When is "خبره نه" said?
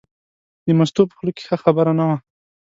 1.63-2.05